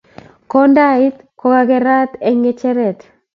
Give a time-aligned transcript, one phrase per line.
[0.51, 2.99] kondait ko kokakerat eng' ngecheret